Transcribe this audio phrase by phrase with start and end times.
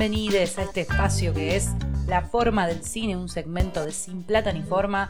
[0.00, 1.72] bienvenidos a este espacio que es
[2.06, 5.06] La Forma del Cine, un segmento de Sin Plata ni Forma.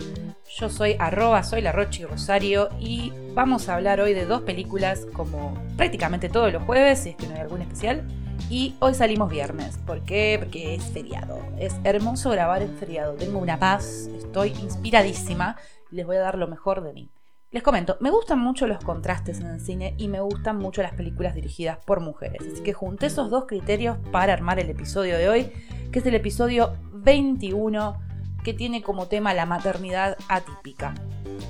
[0.59, 5.07] Yo soy arroba, soy la Rochi Rosario y vamos a hablar hoy de dos películas
[5.13, 8.03] como prácticamente todos los jueves, si es que no hay algún especial.
[8.51, 9.79] Y hoy salimos viernes.
[9.87, 10.39] ¿Por qué?
[10.41, 11.39] Porque es feriado.
[11.57, 13.15] Es hermoso grabar en feriado.
[13.15, 15.57] Tengo una paz, estoy inspiradísima
[15.93, 17.11] y les voy a dar lo mejor de mí.
[17.53, 20.93] Les comento, me gustan mucho los contrastes en el cine y me gustan mucho las
[20.93, 22.43] películas dirigidas por mujeres.
[22.47, 25.53] Así que junté esos dos criterios para armar el episodio de hoy,
[25.91, 28.01] que es el episodio 21,
[28.45, 30.95] que tiene como tema la maternidad atípica.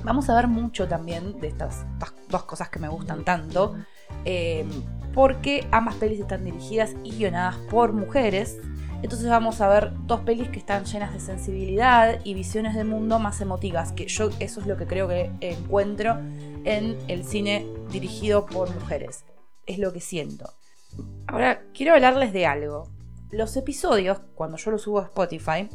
[0.03, 1.85] Vamos a ver mucho también de estas
[2.29, 3.75] dos cosas que me gustan tanto,
[4.25, 4.65] eh,
[5.13, 8.57] porque ambas pelis están dirigidas y guionadas por mujeres,
[9.03, 13.19] entonces vamos a ver dos pelis que están llenas de sensibilidad y visiones de mundo
[13.19, 16.19] más emotivas, que yo eso es lo que creo que encuentro
[16.63, 19.25] en el cine dirigido por mujeres.
[19.65, 20.49] Es lo que siento.
[21.27, 22.89] Ahora, quiero hablarles de algo.
[23.31, 25.69] Los episodios, cuando yo los subo a Spotify,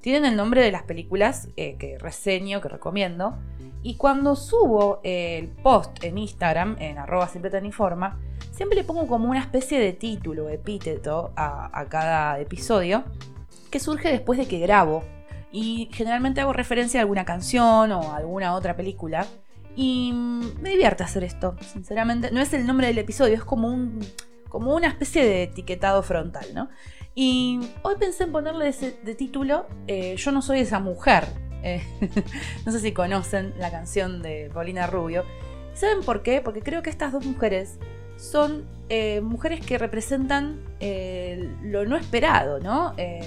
[0.00, 3.38] tienen el nombre de las películas eh, que reseño, que recomiendo.
[3.82, 8.20] Y cuando subo el post en Instagram, en arroba siempre tan informa,
[8.52, 13.04] siempre le pongo como una especie de título, epíteto a, cada episodio,
[13.70, 15.02] que surge después de que grabo.
[15.50, 19.26] Y generalmente hago referencia a alguna canción o a alguna otra película.
[19.74, 22.30] Y me divierte hacer esto, sinceramente.
[22.30, 24.00] No es el nombre del episodio, es como, un,
[24.48, 26.68] como una especie de etiquetado frontal, ¿no?
[27.14, 31.24] Y hoy pensé en ponerle de título eh, Yo no soy esa mujer.
[31.62, 31.82] Eh,
[32.66, 35.24] no sé si conocen la canción de Paulina Rubio.
[35.74, 36.40] ¿Saben por qué?
[36.40, 37.78] Porque creo que estas dos mujeres
[38.22, 42.94] son eh, mujeres que representan eh, lo no esperado, ¿no?
[42.96, 43.20] Eh,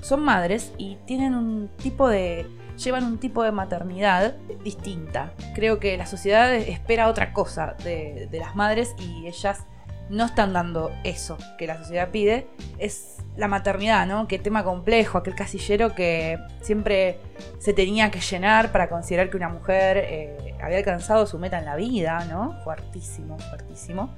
[0.00, 2.46] son madres y tienen un tipo de.
[2.78, 5.34] llevan un tipo de maternidad distinta.
[5.54, 9.66] Creo que la sociedad espera otra cosa de, de las madres y ellas
[10.08, 12.48] no están dando eso que la sociedad pide.
[12.78, 14.26] Es la maternidad, ¿no?
[14.26, 17.20] Qué tema complejo, aquel casillero que siempre
[17.58, 21.76] se tenía que llenar para considerar que una mujer había alcanzado su meta en la
[21.76, 22.58] vida, ¿no?
[22.64, 24.10] Fuertísimo, fuertísimo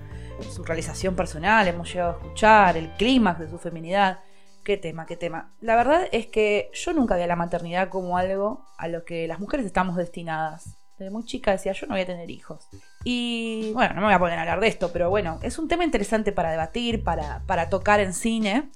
[0.50, 4.20] su realización personal, hemos llegado a escuchar, el clímax de su feminidad.
[4.64, 5.52] Qué tema, qué tema.
[5.60, 9.26] La verdad es que yo nunca vi a la maternidad como algo a lo que
[9.26, 10.76] las mujeres estamos destinadas.
[10.98, 12.68] Desde muy chica decía, yo no voy a tener hijos.
[13.02, 15.66] Y bueno, no me voy a poner a hablar de esto, pero bueno, es un
[15.66, 18.70] tema interesante para debatir, para, para tocar en cine.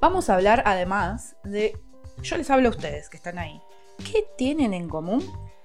[0.00, 1.78] Vamos a hablar además de,
[2.22, 3.62] yo les hablo a ustedes que están ahí.
[3.98, 5.24] ¿Qué tienen en común?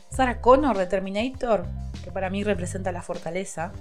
[0.10, 1.66] Sarah Connor de Terminator,
[2.04, 3.74] que para mí representa la fortaleza.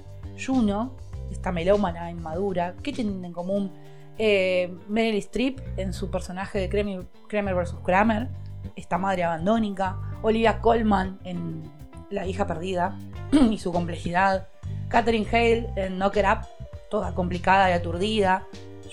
[0.45, 0.97] Juno,
[1.35, 3.73] esta melómana inmadura, ¿qué tienen en común
[4.19, 7.75] eh, Meryl Streep en su personaje de Kramer, vs.
[7.85, 8.29] Kramer?
[8.77, 11.63] Esta madre abandónica, Olivia Colman en
[12.11, 12.99] La hija perdida
[13.33, 14.49] y su complejidad,
[14.89, 16.47] Catherine Hale en Knock It Up,
[16.89, 18.47] toda complicada y aturdida,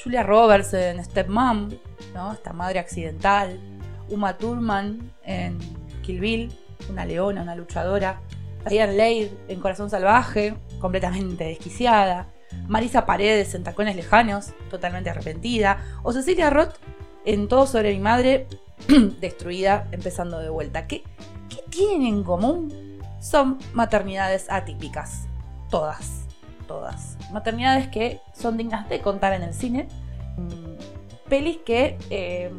[0.04, 1.70] Julia Roberts en Stepmom,
[2.16, 2.34] ¿no?
[2.34, 3.60] esta madre accidental,
[4.10, 5.60] Uma Thurman en
[6.02, 6.52] Kill Bill,
[6.90, 8.20] una leona, una luchadora,
[8.70, 12.28] Diane Lade en Corazón Salvaje, completamente desquiciada,
[12.68, 16.76] Marisa Paredes en Tacones Lejanos, totalmente arrepentida, o Cecilia Roth
[17.26, 18.48] en Todo sobre mi madre,
[19.20, 20.88] destruida, empezando de vuelta.
[20.88, 21.04] ¿Qué,
[21.50, 23.00] ¿Qué tienen en común?
[23.20, 25.28] Son maternidades atípicas,
[25.70, 26.26] todas,
[26.68, 27.18] todas.
[27.32, 29.88] Maternidades que son dignas de contar en el cine,
[30.38, 32.52] mm, pelis que eh,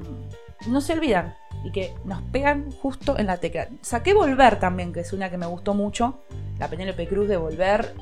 [0.67, 3.69] no se olvidan, y que nos pegan justo en la tecla.
[3.81, 6.21] Saqué Volver también, que es una que me gustó mucho,
[6.59, 7.95] la Penélope Cruz de Volver.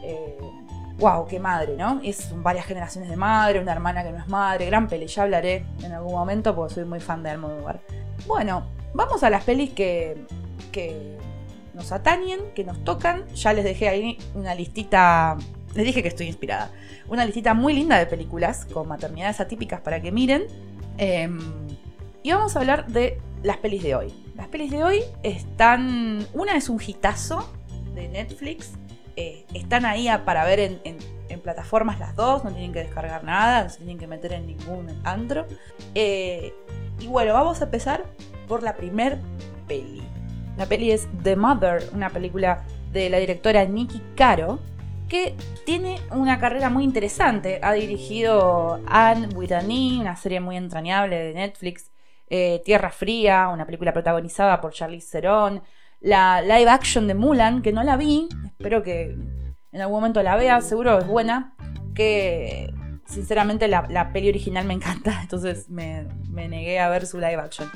[0.98, 2.00] wow, eh, qué madre, ¿no?
[2.02, 5.64] Es varias generaciones de madre, una hermana que no es madre, gran peli, ya hablaré
[5.82, 7.80] en algún momento porque soy muy fan de Almodóvar.
[8.26, 10.24] Bueno, vamos a las pelis que,
[10.72, 11.16] que
[11.74, 13.26] nos atañen, que nos tocan.
[13.34, 15.36] Ya les dejé ahí una listita,
[15.74, 16.70] les dije que estoy inspirada,
[17.08, 20.44] una listita muy linda de películas con maternidades atípicas para que miren.
[20.98, 21.38] Em,
[22.22, 24.12] y vamos a hablar de las pelis de hoy.
[24.36, 26.26] Las pelis de hoy están.
[26.32, 27.50] Una es un hitazo
[27.94, 28.72] de Netflix.
[29.16, 33.70] Eh, están ahí para ver en, plataformas las dos, no tienen que descargar nada, no
[33.70, 35.46] se tienen que meter en ningún antro.
[35.94, 36.52] Eh,
[36.98, 38.04] y bueno, vamos a empezar
[38.46, 39.18] por la primer
[39.66, 40.02] peli.
[40.58, 44.58] La peli es The Mother, una película de la directora Nikki Caro,
[45.08, 45.34] que
[45.64, 47.58] tiene una carrera muy interesante.
[47.62, 51.89] Ha dirigido Anne with an e, una serie muy entrañable de Netflix.
[52.32, 55.62] Eh, Tierra Fría, una película protagonizada por Charlize Theron,
[56.00, 59.16] la live action de Mulan, que no la vi, espero que
[59.72, 61.54] en algún momento la vea, seguro es buena,
[61.94, 62.72] que
[63.04, 67.68] sinceramente la, peli original me encanta, entonces me, me negué a ver su live action.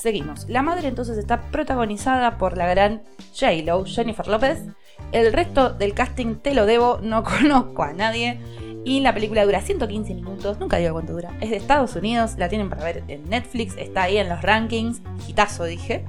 [0.00, 0.48] Seguimos.
[0.48, 3.02] La madre entonces está protagonizada por la gran
[3.38, 4.64] J-Lo, Jennifer López.
[5.12, 8.40] El resto del casting te lo debo, no conozco a nadie.
[8.84, 11.36] Y la película dura 115 minutos, nunca digo cuánto dura.
[11.40, 15.02] Es de Estados Unidos, la tienen para ver en Netflix, está ahí en los rankings,
[15.28, 16.04] hitazo dije.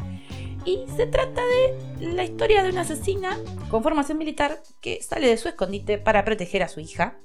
[0.64, 3.38] Y se trata de la historia de una asesina
[3.70, 7.18] con formación militar que sale de su escondite para proteger a su hija.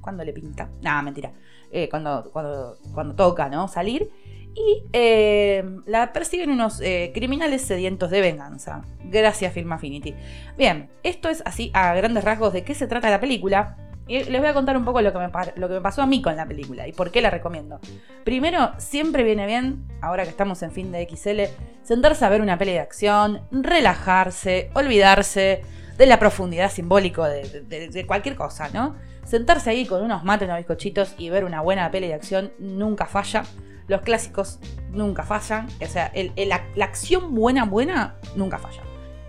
[0.00, 0.70] Cuando le pinta.
[0.80, 1.32] Nada, mentira.
[1.72, 3.68] Eh, cuando, cuando, cuando toca, ¿no?
[3.68, 4.10] Salir.
[4.54, 8.82] Y eh, la persiguen unos eh, criminales sedientos de venganza.
[9.02, 10.14] Gracias, Film Affinity.
[10.56, 13.76] Bien, esto es así a grandes rasgos de qué se trata la película.
[14.06, 16.36] Y les voy a contar un poco lo que, me, lo pasó a mí con
[16.36, 17.80] la película y por qué la recomiendo.
[18.24, 21.52] Primero, siempre viene bien, ahora que estamos en fin de XL,
[21.82, 25.62] sentarse a ver una peli de acción, relajarse, olvidarse
[25.96, 28.96] de la profundidad simbólica de, cualquier cosa, ¿no?
[29.24, 33.06] Sentarse ahí con unos mates, unos bizcochitos y ver una buena peli de acción nunca
[33.06, 33.44] falla.
[33.86, 34.58] Los clásicos
[34.90, 35.68] nunca fallan.
[35.80, 38.82] O sea, la, acción buena, buena, nunca falla.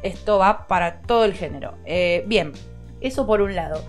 [0.04, 1.78] Esto va para todo el género.
[1.86, 2.52] Eh, bien,
[3.00, 3.82] eso por un lado.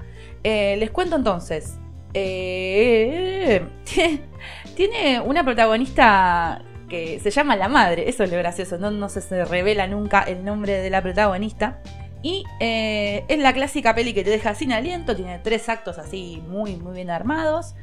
[0.49, 1.77] Eh, les cuento entonces.
[2.15, 3.67] Eh,
[4.77, 8.09] tiene una protagonista que se llama La Madre.
[8.09, 8.79] Eso es lo gracioso.
[8.79, 11.81] No, se, revela nunca el nombre de la protagonista.
[12.23, 15.17] Y eh, es la clásica peli que te deja sin aliento.
[15.17, 17.75] Tiene tres actos así muy, muy bien armados.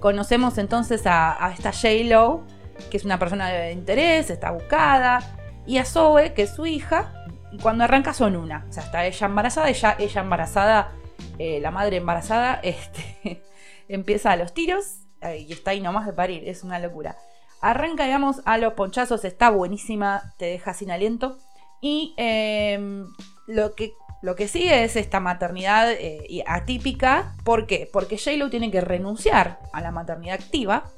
[0.00, 2.42] conocemos entonces a, esta J-Lo,
[2.90, 5.20] que es una persona de interés, está buscada.
[5.66, 7.14] Y a Zoe, que es su hija.
[7.62, 8.66] Cuando arranca son una.
[8.68, 9.70] O sea, está ella embarazada.
[9.70, 10.99] Ella, ella embarazada
[11.42, 13.42] eh, la madre embarazada este,
[13.88, 17.16] empieza a los tiros eh, y está ahí nomás de parir, es una locura.
[17.62, 21.38] Arranca, digamos, a los ponchazos, está buenísima, te deja sin aliento.
[21.80, 23.06] Y em,
[23.46, 27.34] lo, que, lo que sigue es esta maternidad eh, atípica.
[27.42, 27.88] ¿Por qué?
[27.90, 30.90] Porque j tiene que renunciar a la maternidad activa,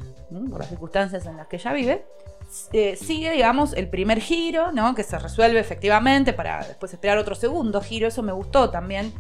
[0.51, 2.05] por las circunstancias en las que ella vive.
[2.97, 4.97] sigue, digamos, el primer giro, ¿no?
[4.97, 8.09] Que se resuelve efectivamente para después esperar otro segundo giro.
[8.09, 9.13] Eso me gustó también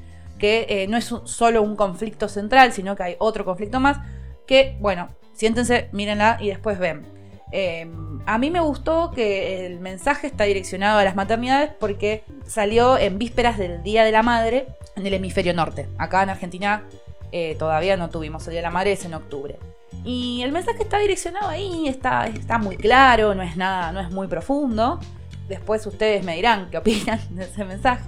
[0.43, 3.99] que eh, no es solo un conflicto central, sino que hay otro conflicto más,
[4.45, 7.07] que, bueno, siéntense, mírenla y después ven.
[7.53, 12.99] Em, a mí me gustó que el mensaje está direccionado a las maternidades porque salió
[12.99, 14.67] en vísperas del Día de la Madre
[14.97, 15.89] en el hemisferio norte.
[15.97, 16.89] Acá en Argentina
[17.31, 19.61] eh, todavía no tuvimos el Día de la Madre, es en octubre.
[20.03, 24.11] Y el mensaje está direccionado ahí, está, está muy claro, no es nada, no es
[24.11, 24.99] muy profundo.
[25.47, 28.03] Después ustedes me dirán qué opinan de ese mensaje.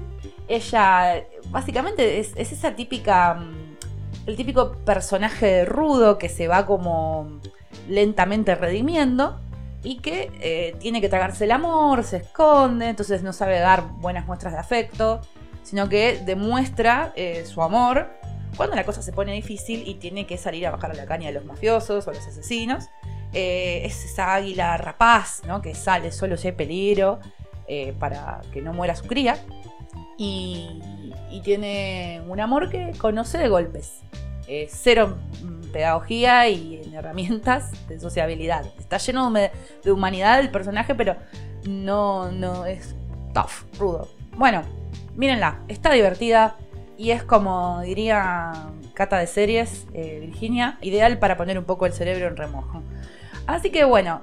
[0.49, 3.77] Ella básicamente es, esa típica, mm,
[4.27, 7.41] el típico personaje rudo que se va como
[7.89, 9.41] lentamente redimiendo
[9.83, 14.27] y que eh, tiene que tragarse el amor, se esconde, entonces no sabe dar buenas
[14.27, 15.21] muestras de afecto,
[15.63, 18.09] sino que demuestra eh, su amor
[18.57, 21.29] cuando la cosa se pone difícil y tiene que salir a bajar a la caña
[21.29, 22.89] de los mafiosos o los asesinos.
[23.33, 25.61] Eh, es esa águila rapaz, ¿no?
[25.61, 27.21] Que sale solo si hay peligro
[27.99, 29.39] para que no muera su cría
[30.19, 30.81] y,
[31.43, 34.01] tiene un amor que conoce de golpes.
[34.69, 35.19] cero
[35.75, 38.65] pedagogía y herramientas de sociabilidad.
[38.79, 39.51] Está lleno de,
[39.91, 41.17] humanidad el personaje, pero
[41.69, 42.95] no, no es
[43.35, 44.09] tough, rudo.
[44.37, 44.63] Bueno,
[45.17, 46.57] mírenla, está divertida
[46.97, 48.53] y es como diría
[48.95, 52.83] Cata de Series, eh, Virginia, ideal para poner un poco el cerebro en remojo.
[53.47, 54.21] Así que bueno,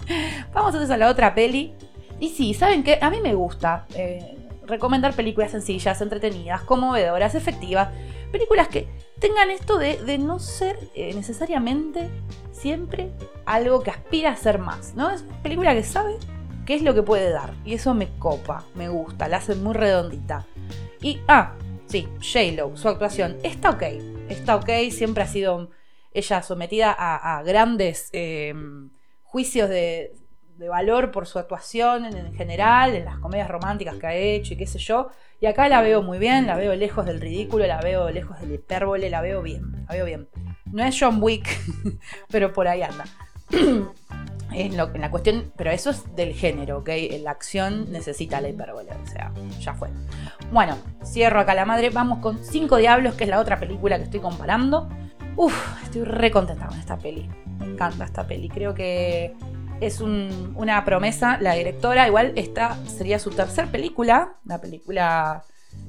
[0.54, 1.74] vamos entonces a la otra peli.
[2.20, 2.98] Y sí, ¿saben qué?
[3.02, 3.86] A mí me gusta.
[3.96, 4.38] Eh,
[4.72, 7.90] recomendar películas sencillas, entretenidas, conmovedoras, efectivas.
[8.32, 8.88] Películas que
[9.20, 12.10] tengan esto de, no ser eh, necesariamente
[12.52, 13.12] siempre
[13.46, 15.12] algo que aspira a ser más, ¿no?
[15.12, 16.16] Es una película que sabe
[16.66, 17.54] qué es lo que puede dar.
[17.66, 20.48] Y eso me copa, me gusta, la hace muy redondita.
[21.02, 21.54] Y, ah,
[21.88, 23.84] sí, J-Lo, su actuación, está ok.
[24.30, 25.70] Está ok, siempre ha sido
[26.14, 28.54] ella sometida a, grandes eh,
[29.24, 30.14] juicios de,
[30.62, 34.58] de valor por su actuación en, general, en las comedias románticas que ha hecho y
[34.58, 35.10] qué sé yo.
[35.40, 38.54] Y acá la veo muy bien, la veo lejos del ridículo, la veo lejos del
[38.54, 40.30] hipérbole, la veo bien, la veo bien.
[40.72, 41.50] No es John Wick,
[42.32, 43.06] pero por ahí anda.
[44.52, 46.90] en, lo, en la cuestión, pero eso es del género, ¿ok?
[47.24, 49.90] La acción necesita la hipérbole, o sea, ya fue.
[50.52, 54.04] Bueno, cierro acá la madre, vamos con Cinco Diablos, que es la otra película que
[54.04, 54.90] estoy comparando.
[55.38, 57.28] Uf, estoy re contenta con esta peli.
[57.58, 58.48] Me encanta esta peli.
[58.48, 59.34] Creo que
[59.82, 61.38] es una promesa.
[61.42, 65.44] La directora, igual, esta sería su tercer película, la película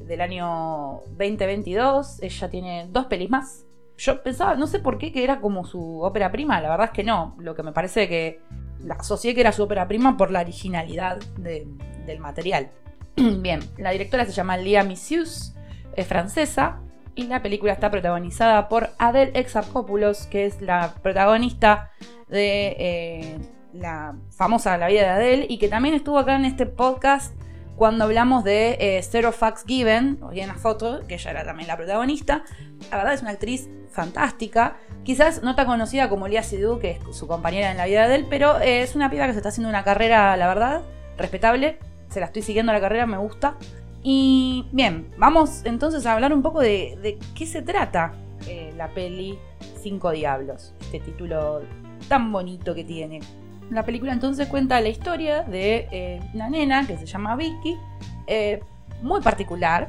[0.06, 2.22] del año 2022.
[2.22, 3.64] Ella tiene dos pelis más.
[3.98, 6.60] Yo pensaba, no sé por qué, que era como su ópera prima.
[6.60, 7.36] La verdad es que no.
[7.38, 8.40] Lo que me parece que
[8.80, 12.70] la asocié que era su ópera prima por la originalidad del material.
[13.16, 15.54] Bien, la directora se llama Lia Missius,
[15.94, 16.80] es francesa.
[17.14, 21.90] Y la película está protagonizada por Adele Exarchopoulos, que es la protagonista
[22.28, 23.38] de eh,
[23.72, 27.34] la famosa La vida de Adele y que también estuvo acá en este podcast
[27.76, 31.68] cuando hablamos de eh, Zero Facts Given, o bien la foto, que ella era también
[31.68, 32.44] la protagonista.
[32.90, 34.76] La verdad es una actriz fantástica.
[35.04, 38.16] Quizás no tan conocida como Lia Sidhu, que es su compañera en la vida de
[38.16, 40.82] él, pero eh, es una piba que se está haciendo una carrera, la verdad,
[41.16, 41.78] respetable.
[42.08, 43.56] Se la estoy siguiendo la carrera, me gusta.
[44.02, 48.12] Y bien, vamos entonces a hablar un poco de, qué se trata
[48.46, 49.38] eh, la peli
[49.80, 51.62] Cinco Diablos, este título
[52.08, 53.20] tan bonito que tiene.
[53.72, 57.78] La película entonces cuenta la historia de eh, una nena que se llama Vicky,
[58.26, 58.60] eh,
[59.00, 59.88] muy particular,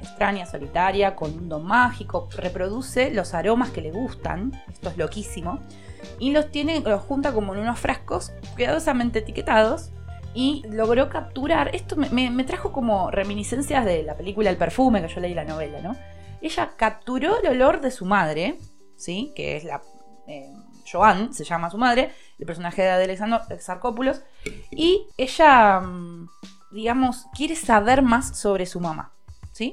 [0.00, 5.58] extraña, solitaria, con un don mágico, reproduce los aromas que le gustan, esto es loquísimo,
[6.20, 9.90] y los tiene, los junta como en unos frascos cuidadosamente etiquetados
[10.32, 15.20] y logró capturar, esto me, trajo como reminiscencias de la película El perfume, que yo
[15.20, 15.96] leí la novela, ¿no?
[16.40, 18.58] Ella capturó el olor de su madre,
[18.96, 19.32] ¿sí?
[19.34, 19.82] Que es la...
[20.28, 20.52] Eh,
[20.94, 24.22] Joan, se llama su madre, el personaje de Alexander Sarcópulos,
[24.70, 26.28] y ella, mm,
[26.70, 29.12] digamos, quiere saber más sobre su mamá,
[29.52, 29.72] ¿sí?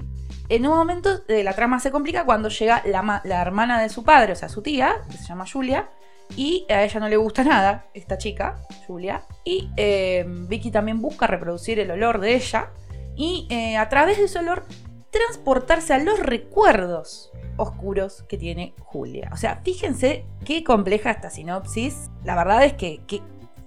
[0.50, 4.34] En un momento eh, la trama se complica cuando llega la, hermana de su padre,
[4.34, 5.90] o sea, su tía, que se llama Julia,
[6.36, 11.28] y a ella no le gusta nada, esta chica, Julia, y eh, Vicky también busca
[11.28, 12.72] reproducir el olor de ella,
[13.16, 14.66] y eh, a través de ese olor
[15.12, 17.31] transportarse a los recuerdos
[17.62, 19.30] oscuros que tiene Julia.
[19.34, 22.10] O sea, fíjense qué compleja esta sinopsis.
[22.24, 23.02] La verdad es que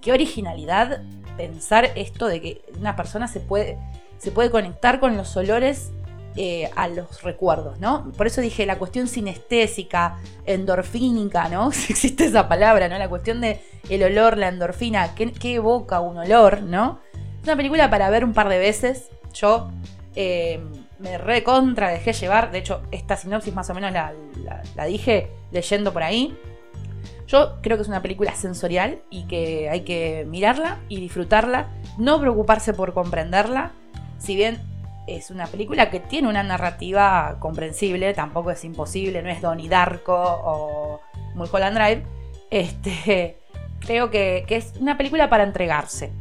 [0.01, 1.01] qué originalidad
[1.37, 3.77] pensar esto de que una persona se puede,
[4.17, 5.91] se puede conectar con los olores
[6.37, 8.11] eh, a los recuerdos, ¿no?
[8.17, 11.71] Por eso dije la cuestión sinestésica, endorfínica, ¿no?
[11.71, 12.97] Si existe esa palabra, ¿no?
[12.97, 16.99] La cuestión de el olor, la endorfina, ¿qué, evoca un olor, ¿no?
[17.13, 19.09] Es una película para ver un par de veces.
[19.33, 19.71] Yo
[20.15, 20.59] eh,
[21.05, 22.51] me recontra dejé llevar.
[22.51, 26.35] De hecho, esta sinopsis más o menos la, dije leyendo por ahí.
[27.27, 32.19] Yo creo que es una película sensorial y que hay que mirarla y disfrutarla, no
[32.19, 33.71] preocuparse por comprenderla.
[34.17, 34.59] Si bien
[35.07, 40.15] es una película que tiene una narrativa comprensible, tampoco es imposible, no es Donnie Darko
[40.15, 41.01] o
[41.35, 42.03] Mulholland Drive.
[42.49, 43.37] Este,
[43.79, 46.11] creo que, es una película para entregarse.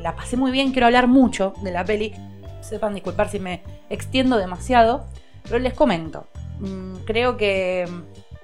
[0.00, 2.14] La pasé muy bien, quiero hablar mucho de la peli
[2.60, 5.06] sepan disculpar si me extiendo demasiado,
[5.44, 6.26] pero les comento.
[6.60, 7.86] Mm, creo que,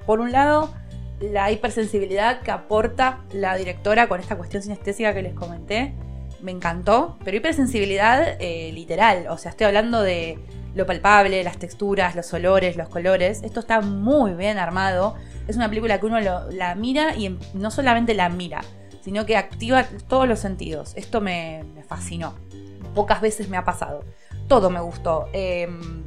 [0.07, 0.73] por un lado,
[1.21, 5.95] la hipersensibilidad que aporta la directora con esta cuestión sinestésica que les comenté,
[6.41, 10.39] me encantó, pero hipersensibilidad eh, literal, o sea, estoy hablando de
[10.75, 15.15] lo palpable, las texturas, los olores, los colores, esto está muy bien armado,
[15.47, 18.63] es una película que uno la mira y no solamente la mira,
[19.03, 22.35] sino que activa todos los sentidos, esto me fascinó
[22.95, 24.05] pocas veces me ha pasado.
[24.49, 25.29] Todo me gustó.
[25.33, 26.05] Em,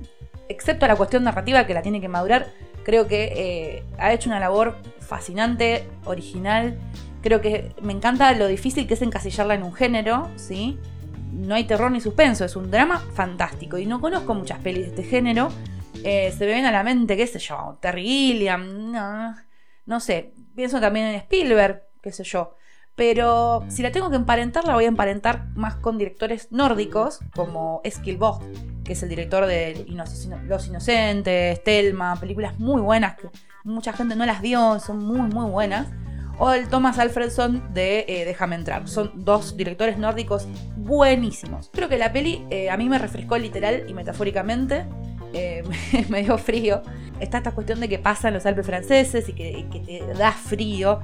[0.49, 2.47] excepto la cuestión narrativa que la tiene que madurar.
[2.83, 6.77] Creo que eh, ha hecho una labor fascinante, original.
[7.21, 10.77] Creo que me encanta lo difícil que es encasillarla en un género, ¿sí?
[11.31, 13.77] No hay terror ni suspenso, es un drama fantástico.
[13.77, 15.49] Y no conozco muchas pelis de este género.
[16.03, 19.35] Eh, se me ven a la mente, qué sé yo, Terry Gilliam, no,
[19.85, 20.33] no sé.
[20.55, 22.55] Pienso también en Spielberg, qué sé yo.
[22.95, 27.81] Pero si la tengo que emparentar, la voy a emparentar más con directores nórdicos, como
[27.83, 28.17] Eskil
[28.85, 29.85] que es el director de
[30.47, 33.29] Los Inocentes, Thelma, películas muy buenas que
[33.65, 35.87] mucha gente no las vio, son muy, muy buenas.
[36.37, 38.87] O el Thomas Alfredson de eh, Déjame entrar.
[38.87, 41.69] Son dos directores nórdicos buenísimos.
[41.73, 44.85] Creo que la peli eh, a mí me refrescó literal y metafóricamente.
[45.33, 45.63] Eh,
[46.09, 46.81] me dio frío.
[47.19, 50.99] Está esta cuestión de que pasan los Alpes franceses y que, que te da frío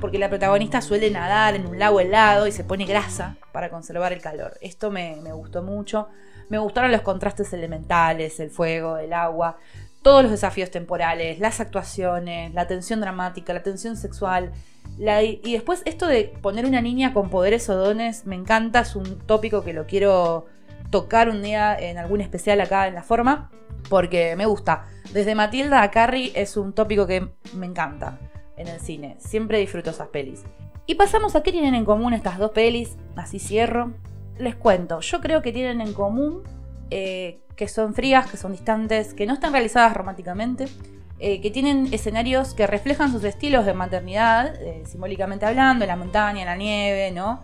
[0.00, 4.12] porque la protagonista suele nadar en un lago helado y se pone grasa para conservar
[4.12, 4.54] el calor.
[4.60, 6.08] Esto me, gustó mucho.
[6.48, 9.58] Me gustaron los contrastes elementales, el fuego, el agua,
[10.02, 14.52] todos los desafíos temporales, las actuaciones, la tensión dramática, la tensión sexual.
[14.96, 19.18] y después esto de poner una niña con poderes o dones, me encanta, es un
[19.18, 20.46] tópico que lo quiero
[20.90, 23.50] tocar un día en algún especial acá en la forma,
[23.88, 24.86] porque me gusta.
[25.12, 28.18] Desde Matilda a Carrie es un tópico que me encanta
[28.56, 29.16] en el cine.
[29.18, 30.44] Siempre disfruto esas pelis.
[30.86, 32.96] Y pasamos a qué tienen en común estas dos pelis.
[33.16, 33.92] Así cierro.
[34.38, 36.42] Les cuento, yo creo que tienen en común
[36.90, 40.66] eh, que son frías, que son distantes, que no están realizadas románticamente,
[41.18, 45.96] eh, que tienen escenarios que reflejan sus estilos de maternidad, eh, simbólicamente hablando, en la
[45.96, 47.42] montaña, en la nieve, ¿no?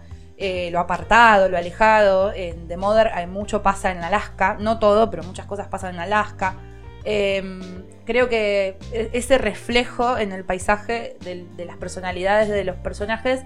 [0.73, 2.33] lo apartado, lo alejado.
[2.33, 6.01] En The Mother hay mucho pasa en Alaska, no todo, pero muchas cosas pasan en
[6.01, 6.57] Alaska.
[7.05, 7.61] Em,
[8.05, 8.77] creo que
[9.13, 13.43] ese reflejo en el paisaje de, las personalidades de los personajes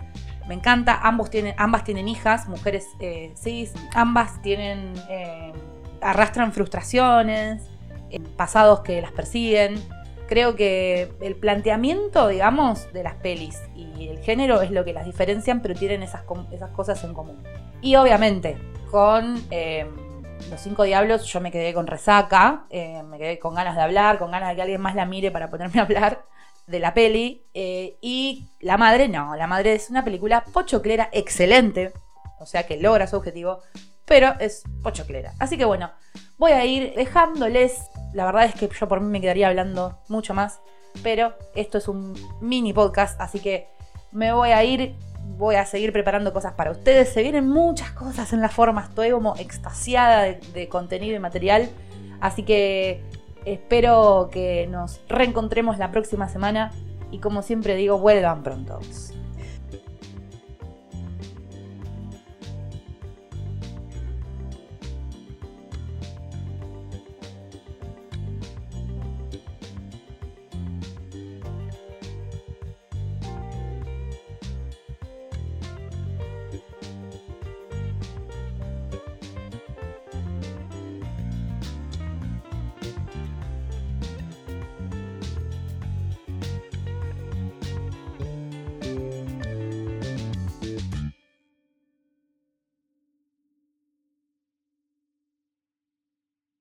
[0.49, 0.99] me encanta.
[1.03, 4.93] Ambos tienen, ambas tienen hijas, mujeres eh, cis, ambas tienen.
[5.09, 5.53] Eh,
[6.01, 7.63] arrastran frustraciones,
[8.11, 9.77] eh, pasados que las persiguen.
[10.29, 15.07] Creo que el planteamiento, digamos, de las pelis y el género es lo que las
[15.07, 16.23] diferencian, pero tienen esas,
[16.53, 17.43] esas cosas en común.
[17.81, 18.57] Y obviamente,
[18.91, 19.89] con em,
[20.51, 24.19] Los Cinco Diablos yo me quedé con resaca, eh, me quedé con ganas de hablar,
[24.19, 26.25] con ganas de que alguien más la mire para ponerme a hablar
[26.67, 27.45] de la peli.
[27.55, 31.93] eh, y La Madre no, La Madre es una película pochoclera excelente,
[32.39, 33.61] o sea que logra su objetivo,
[34.05, 35.33] pero es pochoclera.
[35.39, 35.91] Así que bueno,
[36.39, 40.33] voy a ir dejándoles, la verdad es que yo por mí me quedaría hablando mucho
[40.33, 40.61] más,
[41.03, 43.69] pero esto es un mini podcast, así que
[44.13, 44.95] me voy a ir
[45.37, 47.09] voy a seguir preparando cosas para ustedes.
[47.11, 51.69] Se vienen muchas cosas en la forma, estoy como extasiada de, de contenido y material.
[52.21, 53.03] Así que
[53.45, 56.73] espero que nos reencontremos la próxima semana
[57.11, 58.81] y como siempre digo, vuelvan pronto.